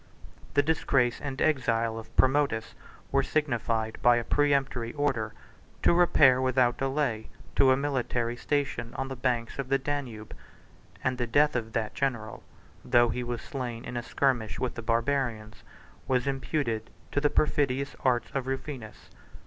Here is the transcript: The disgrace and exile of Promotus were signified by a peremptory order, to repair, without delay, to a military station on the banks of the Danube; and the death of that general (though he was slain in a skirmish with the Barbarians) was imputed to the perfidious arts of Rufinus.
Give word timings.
The 0.55 0.63
disgrace 0.63 1.21
and 1.21 1.39
exile 1.39 1.99
of 1.99 2.15
Promotus 2.15 2.73
were 3.11 3.21
signified 3.21 3.99
by 4.01 4.15
a 4.15 4.23
peremptory 4.23 4.93
order, 4.93 5.31
to 5.83 5.93
repair, 5.93 6.41
without 6.41 6.79
delay, 6.79 7.27
to 7.55 7.69
a 7.69 7.77
military 7.77 8.35
station 8.35 8.95
on 8.95 9.09
the 9.09 9.15
banks 9.15 9.59
of 9.59 9.69
the 9.69 9.77
Danube; 9.77 10.35
and 11.03 11.19
the 11.19 11.27
death 11.27 11.55
of 11.55 11.73
that 11.73 11.93
general 11.93 12.41
(though 12.83 13.09
he 13.09 13.23
was 13.23 13.43
slain 13.43 13.85
in 13.85 13.95
a 13.95 14.01
skirmish 14.01 14.59
with 14.59 14.73
the 14.73 14.81
Barbarians) 14.81 15.63
was 16.07 16.25
imputed 16.25 16.89
to 17.11 17.21
the 17.21 17.29
perfidious 17.29 17.95
arts 18.03 18.31
of 18.33 18.47
Rufinus. 18.47 19.11